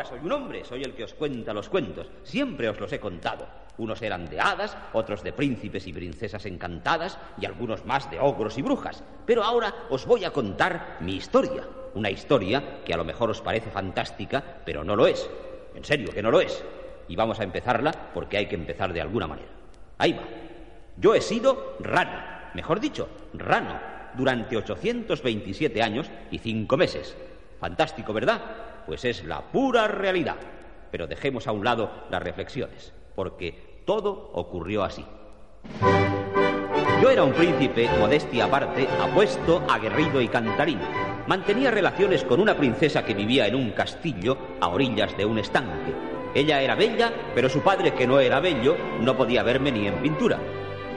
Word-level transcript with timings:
Ahora 0.00 0.16
soy 0.16 0.20
un 0.24 0.32
hombre, 0.32 0.64
soy 0.64 0.82
el 0.82 0.94
que 0.94 1.04
os 1.04 1.12
cuenta 1.12 1.52
los 1.52 1.68
cuentos. 1.68 2.08
Siempre 2.22 2.70
os 2.70 2.80
los 2.80 2.90
he 2.90 2.98
contado. 2.98 3.46
Unos 3.76 4.00
eran 4.00 4.24
de 4.24 4.40
hadas, 4.40 4.74
otros 4.94 5.22
de 5.22 5.34
príncipes 5.34 5.86
y 5.86 5.92
princesas 5.92 6.46
encantadas, 6.46 7.18
y 7.38 7.44
algunos 7.44 7.84
más 7.84 8.10
de 8.10 8.18
ogros 8.18 8.56
y 8.56 8.62
brujas. 8.62 9.04
Pero 9.26 9.44
ahora 9.44 9.74
os 9.90 10.06
voy 10.06 10.24
a 10.24 10.32
contar 10.32 10.96
mi 11.00 11.16
historia. 11.16 11.68
Una 11.92 12.08
historia 12.08 12.82
que 12.82 12.94
a 12.94 12.96
lo 12.96 13.04
mejor 13.04 13.28
os 13.28 13.42
parece 13.42 13.70
fantástica, 13.70 14.42
pero 14.64 14.82
no 14.84 14.96
lo 14.96 15.06
es. 15.06 15.28
En 15.74 15.84
serio, 15.84 16.08
que 16.14 16.22
no 16.22 16.30
lo 16.30 16.40
es. 16.40 16.64
Y 17.06 17.14
vamos 17.14 17.38
a 17.38 17.44
empezarla 17.44 17.92
porque 18.14 18.38
hay 18.38 18.46
que 18.46 18.54
empezar 18.54 18.94
de 18.94 19.02
alguna 19.02 19.26
manera. 19.26 19.50
Ahí 19.98 20.14
va. 20.14 20.22
Yo 20.96 21.14
he 21.14 21.20
sido 21.20 21.76
rano, 21.78 22.22
mejor 22.54 22.80
dicho, 22.80 23.06
rano, 23.34 23.78
durante 24.14 24.56
827 24.56 25.82
años 25.82 26.10
y 26.30 26.38
cinco 26.38 26.78
meses. 26.78 27.14
Fantástico, 27.60 28.14
¿verdad? 28.14 28.40
Pues 28.90 29.04
es 29.04 29.22
la 29.22 29.40
pura 29.40 29.86
realidad. 29.86 30.34
Pero 30.90 31.06
dejemos 31.06 31.46
a 31.46 31.52
un 31.52 31.64
lado 31.64 31.92
las 32.10 32.20
reflexiones, 32.20 32.92
porque 33.14 33.84
todo 33.86 34.32
ocurrió 34.32 34.82
así. 34.82 35.06
Yo 37.00 37.08
era 37.08 37.22
un 37.22 37.32
príncipe, 37.32 37.88
modestia 38.00 38.46
aparte, 38.46 38.88
apuesto, 39.00 39.62
aguerrido 39.70 40.20
y 40.20 40.26
cantarín. 40.26 40.80
Mantenía 41.28 41.70
relaciones 41.70 42.24
con 42.24 42.40
una 42.40 42.56
princesa 42.56 43.04
que 43.04 43.14
vivía 43.14 43.46
en 43.46 43.54
un 43.54 43.70
castillo 43.70 44.36
a 44.60 44.66
orillas 44.66 45.16
de 45.16 45.24
un 45.24 45.38
estanque. 45.38 45.94
Ella 46.34 46.60
era 46.60 46.74
bella, 46.74 47.12
pero 47.32 47.48
su 47.48 47.60
padre, 47.60 47.94
que 47.94 48.08
no 48.08 48.18
era 48.18 48.40
bello, 48.40 48.76
no 49.02 49.16
podía 49.16 49.44
verme 49.44 49.70
ni 49.70 49.86
en 49.86 50.02
pintura. 50.02 50.40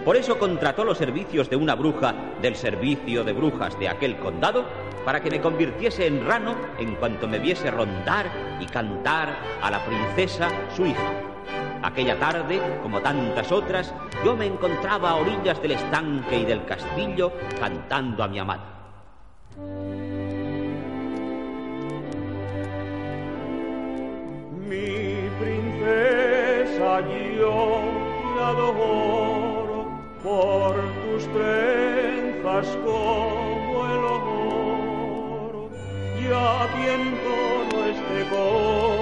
Por 0.03 0.17
eso 0.17 0.39
contrató 0.39 0.83
los 0.83 0.97
servicios 0.97 1.47
de 1.47 1.57
una 1.57 1.75
bruja 1.75 2.15
del 2.41 2.55
servicio 2.55 3.23
de 3.23 3.33
brujas 3.33 3.79
de 3.79 3.87
aquel 3.87 4.17
condado 4.17 4.65
para 5.05 5.21
que 5.21 5.29
me 5.29 5.41
convirtiese 5.41 6.07
en 6.07 6.25
rano 6.25 6.55
en 6.79 6.95
cuanto 6.95 7.27
me 7.27 7.39
viese 7.39 7.69
rondar 7.71 8.27
y 8.59 8.65
cantar 8.65 9.35
a 9.61 9.69
la 9.69 9.83
princesa 9.85 10.49
su 10.75 10.85
hija. 10.85 11.11
Aquella 11.83 12.17
tarde, 12.17 12.61
como 12.81 13.01
tantas 13.01 13.51
otras, 13.51 13.93
yo 14.23 14.37
me 14.37 14.45
encontraba 14.45 15.09
a 15.09 15.15
orillas 15.15 15.61
del 15.61 15.71
estanque 15.71 16.37
y 16.37 16.45
del 16.45 16.63
castillo 16.65 17.33
cantando 17.59 18.23
a 18.23 18.27
mi 18.29 18.39
amada. 18.39 18.63
Mi 24.69 25.29
princesa, 25.41 27.01
yo 27.37 27.81
te 28.35 28.43
adoro 28.43 29.85
por 30.23 30.75
tus 31.03 31.27
trenzas 31.33 32.77
como 32.85 33.52
todo 36.73 37.85
este 37.85 38.17
coro, 38.29 38.97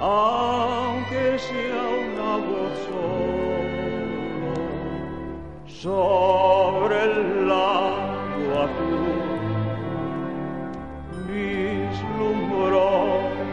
aunque 0.00 1.38
sea 1.38 1.82
una 2.06 2.36
voz 2.46 2.74
solo 2.86 3.74
sobre 5.66 6.96
el 7.02 7.48
lago 7.48 8.50
azul. 8.64 9.24
Vislumbró 11.28 12.90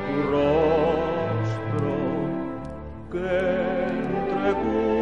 tu 0.06 0.16
rostro 0.32 1.94
que 3.12 3.34
entrecubre 3.90 5.01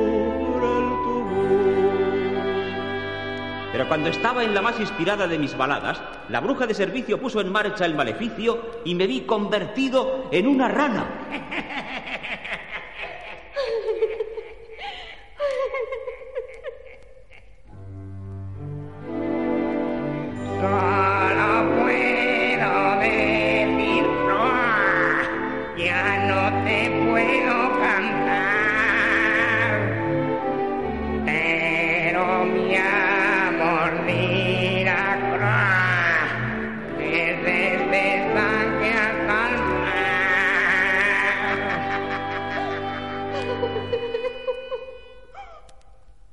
Pero 3.80 3.88
cuando 3.88 4.09
estaba 4.09 4.44
en 4.44 4.53
la 4.53 4.61
más 4.61 4.77
inspirada 4.77 5.25
de 5.25 5.39
mis 5.39 5.55
baladas, 5.55 6.02
la 6.27 6.41
bruja 6.41 6.67
de 6.67 6.73
servicio 6.73 7.17
puso 7.17 7.39
en 7.39 7.49
marcha 7.49 7.86
el 7.86 7.95
maleficio 7.95 8.81
y 8.83 8.93
me 8.93 9.08
vi 9.08 9.21
convertido 9.21 10.27
en 10.33 10.48
una 10.48 10.67
rana. 10.67 11.05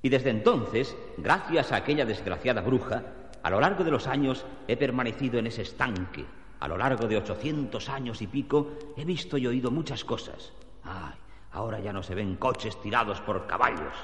Y 0.06 0.08
desde 0.08 0.30
entonces, 0.30 0.96
gracias 1.16 1.72
a 1.72 1.76
aquella 1.78 2.06
desgraciada 2.06 2.60
bruja, 2.60 3.02
a 3.42 3.50
lo 3.50 3.58
largo 3.58 3.82
de 3.82 3.90
los 3.90 4.06
años 4.06 4.46
he 4.68 4.76
permanecido 4.76 5.40
en 5.40 5.48
ese 5.48 5.62
estanque. 5.62 6.24
A 6.60 6.68
lo 6.68 6.76
largo 6.76 7.08
de 7.08 7.16
800 7.16 7.88
años 7.88 8.22
y 8.22 8.28
pico 8.28 8.74
he 8.96 9.04
visto 9.04 9.36
y 9.36 9.48
oído 9.48 9.72
muchas 9.72 10.04
cosas. 10.04 10.52
Ay, 10.84 11.16
ahora 11.50 11.80
ya 11.80 11.92
no 11.92 12.04
se 12.04 12.14
ven 12.14 12.36
coches 12.36 12.80
tirados 12.80 13.20
por 13.20 13.48
caballos. 13.48 13.94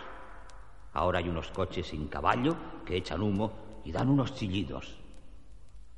Ahora 0.92 1.20
hay 1.20 1.28
unos 1.28 1.52
coches 1.52 1.86
sin 1.86 2.08
caballo 2.08 2.56
que 2.84 2.96
echan 2.96 3.22
humo 3.22 3.52
y 3.84 3.92
dan 3.92 4.08
unos 4.08 4.34
chillidos. 4.34 4.98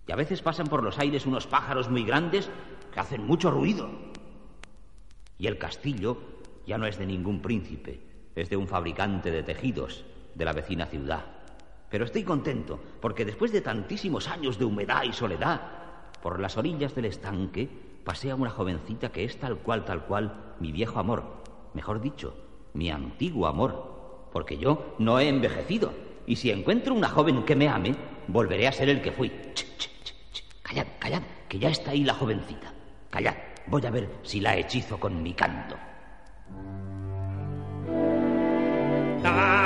Y 0.06 0.12
a 0.12 0.16
veces 0.16 0.42
pasan 0.42 0.66
por 0.66 0.82
los 0.82 0.98
aires 0.98 1.24
unos 1.24 1.46
pájaros 1.46 1.88
muy 1.88 2.04
grandes 2.04 2.50
que 2.92 3.00
hacen 3.00 3.26
mucho 3.26 3.50
ruido. 3.50 3.88
Y 5.38 5.46
el 5.46 5.56
castillo 5.56 6.18
ya 6.66 6.76
no 6.76 6.84
es 6.84 6.98
de 6.98 7.06
ningún 7.06 7.40
príncipe, 7.40 8.12
es 8.34 8.50
de 8.50 8.56
un 8.56 8.68
fabricante 8.68 9.30
de 9.30 9.42
tejidos 9.42 10.04
de 10.34 10.44
la 10.44 10.52
vecina 10.52 10.86
ciudad. 10.86 11.24
Pero 11.90 12.04
estoy 12.04 12.24
contento 12.24 12.80
porque 13.00 13.24
después 13.24 13.52
de 13.52 13.60
tantísimos 13.60 14.28
años 14.28 14.58
de 14.58 14.64
humedad 14.64 15.04
y 15.04 15.12
soledad, 15.12 15.60
por 16.22 16.40
las 16.40 16.56
orillas 16.56 16.94
del 16.94 17.04
estanque 17.04 17.68
pasea 18.04 18.34
una 18.34 18.50
jovencita 18.50 19.10
que 19.10 19.24
es 19.24 19.38
tal 19.38 19.58
cual, 19.58 19.84
tal 19.84 20.04
cual, 20.04 20.54
mi 20.60 20.72
viejo 20.72 20.98
amor, 20.98 21.42
mejor 21.74 22.00
dicho, 22.00 22.34
mi 22.72 22.90
antiguo 22.90 23.46
amor, 23.46 24.28
porque 24.32 24.58
yo 24.58 24.96
no 24.98 25.20
he 25.20 25.28
envejecido. 25.28 25.92
Y 26.26 26.36
si 26.36 26.50
encuentro 26.50 26.94
una 26.94 27.08
joven 27.08 27.44
que 27.44 27.54
me 27.54 27.68
ame, 27.68 27.94
volveré 28.28 28.66
a 28.66 28.72
ser 28.72 28.88
el 28.88 29.02
que 29.02 29.12
fui. 29.12 29.28
Ch, 29.54 29.64
ch, 29.78 29.88
ch. 30.32 30.44
Callad, 30.62 30.86
callad, 30.98 31.22
que 31.48 31.58
ya 31.58 31.68
está 31.68 31.92
ahí 31.92 32.02
la 32.02 32.14
jovencita. 32.14 32.72
Callad, 33.10 33.34
voy 33.66 33.86
a 33.86 33.90
ver 33.90 34.08
si 34.22 34.40
la 34.40 34.56
hechizo 34.56 34.98
con 34.98 35.22
mi 35.22 35.34
canto. 35.34 35.76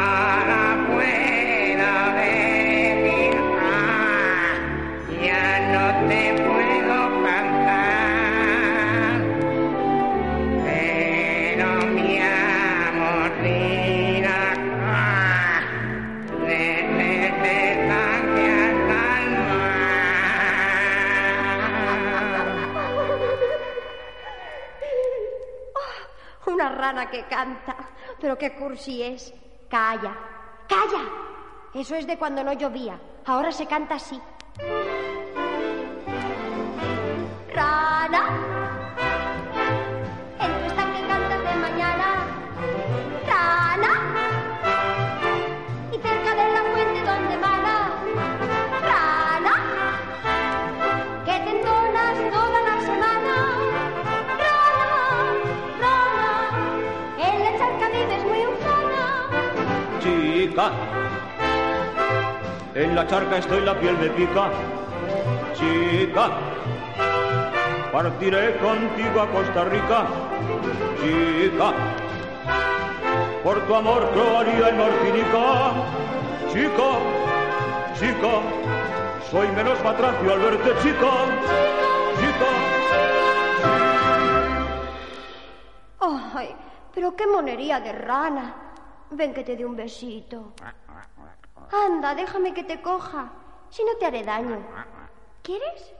que 27.10 27.24
canta. 27.24 27.76
Pero 28.20 28.36
qué 28.36 28.54
cursi 28.54 29.02
es. 29.02 29.34
Calla. 29.68 30.16
¡Calla! 30.68 31.04
Eso 31.74 31.94
es 31.94 32.06
de 32.06 32.18
cuando 32.18 32.42
no 32.42 32.52
llovía. 32.54 32.98
Ahora 33.26 33.52
se 33.52 33.66
canta 33.66 33.96
así. 33.96 34.20
Rana. 37.54 38.47
En 62.74 62.94
la 62.94 63.06
charca 63.06 63.38
estoy, 63.38 63.62
la 63.62 63.78
piel 63.78 63.96
me 63.98 64.08
pica. 64.10 64.50
Chica, 65.54 66.30
partiré 67.92 68.56
contigo 68.58 69.20
a 69.20 69.26
Costa 69.30 69.64
Rica. 69.64 70.06
Chica, 71.00 71.72
por 73.42 73.60
tu 73.66 73.74
amor 73.74 74.08
gloria 74.14 74.68
en 74.68 74.78
Martinica. 74.78 75.72
Chica, 76.52 76.90
chica, 77.98 78.34
soy 79.30 79.48
menos 79.48 79.82
matracio 79.82 80.32
al 80.32 80.38
verte, 80.38 80.70
chica. 80.82 81.10
Chica. 82.18 82.48
Ay, 86.34 86.54
pero 86.94 87.16
qué 87.16 87.26
monería 87.26 87.80
de 87.80 87.92
rana. 87.92 88.67
Ven 89.10 89.32
que 89.32 89.42
te 89.42 89.56
dé 89.56 89.64
un 89.64 89.76
besito. 89.76 90.52
Anda, 91.72 92.14
déjame 92.14 92.52
que 92.52 92.64
te 92.64 92.80
coja. 92.80 93.32
Si 93.70 93.82
no 93.84 93.92
te 93.98 94.06
haré 94.06 94.22
daño. 94.22 94.58
¿Quieres? 95.42 95.94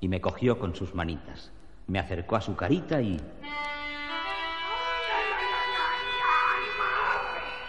Y 0.00 0.08
me 0.08 0.20
cogió 0.20 0.58
con 0.58 0.74
sus 0.74 0.94
manitas. 0.94 1.52
Me 1.86 1.98
acercó 1.98 2.36
a 2.36 2.40
su 2.40 2.54
carita 2.56 3.00
y... 3.00 3.20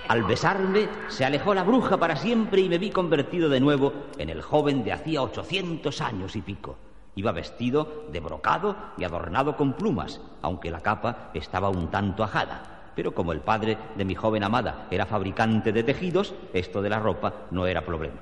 Al 0.08 0.24
besarme, 0.24 0.90
se 1.08 1.26
alejó 1.26 1.54
la 1.54 1.64
bruja 1.64 1.98
para 1.98 2.16
siempre 2.16 2.62
y 2.62 2.70
me 2.70 2.78
vi 2.78 2.92
convertido 2.92 3.50
de 3.50 3.60
nuevo 3.60 3.94
en 4.18 4.30
el 4.30 4.42
joven 4.42 4.84
de 4.84 4.92
hacía 4.92 5.22
ochocientos 5.22 6.02
años 6.02 6.36
y 6.36 6.42
pico. 6.42 6.78
Iba 7.16 7.32
vestido 7.32 8.06
de 8.12 8.20
brocado 8.20 8.76
y 8.98 9.06
adornado 9.06 9.56
con 9.56 9.74
plumas, 9.74 10.22
aunque 10.42 10.72
la 10.72 10.82
capa 10.82 11.30
estaba 11.34 11.70
un 11.70 11.90
tanto 11.90 12.24
ajada. 12.24 12.73
Pero 12.96 13.14
como 13.14 13.32
el 13.32 13.40
padre 13.40 13.78
de 13.96 14.06
mi 14.06 14.16
joven 14.16 14.44
amada 14.44 14.88
era 14.92 15.06
fabricante 15.06 15.72
de 15.72 15.84
tejidos, 15.84 16.34
esto 16.54 16.82
de 16.82 16.90
la 16.90 17.00
ropa 17.00 17.48
no 17.52 17.66
era 17.68 17.86
problema. 17.86 18.22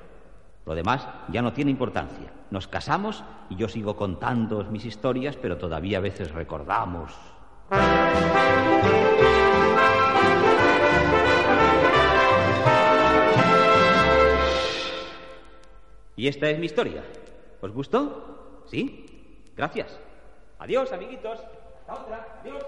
Lo 0.65 0.75
demás 0.75 1.07
ya 1.29 1.41
no 1.41 1.53
tiene 1.53 1.71
importancia. 1.71 2.31
Nos 2.51 2.67
casamos 2.67 3.23
y 3.49 3.55
yo 3.55 3.67
sigo 3.67 3.95
contando 3.95 4.63
mis 4.65 4.85
historias, 4.85 5.35
pero 5.35 5.57
todavía 5.57 5.97
a 5.97 6.01
veces 6.01 6.31
recordamos. 6.31 7.11
Y 16.15 16.27
esta 16.27 16.49
es 16.49 16.59
mi 16.59 16.67
historia. 16.67 17.03
¿Os 17.61 17.71
gustó? 17.71 18.63
¿Sí? 18.67 19.51
Gracias. 19.57 19.99
Adiós, 20.59 20.91
amiguitos. 20.91 21.39
Hasta 21.39 21.93
otra. 21.93 22.39
Adiós. 22.41 22.63